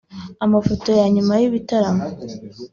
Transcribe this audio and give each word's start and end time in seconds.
Amafoto 0.45 0.89
ya 0.99 1.07
nyuma 1.13 1.33
y'ibitaramo 1.41 2.05